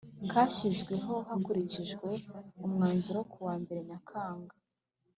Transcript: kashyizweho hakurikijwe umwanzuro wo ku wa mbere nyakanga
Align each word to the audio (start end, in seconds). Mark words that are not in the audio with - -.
kashyizweho 0.31 1.13
hakurikijwe 1.27 2.09
umwanzuro 2.65 3.17
wo 3.19 3.25
ku 3.31 3.37
wa 3.47 3.55
mbere 3.61 3.79
nyakanga 3.89 4.53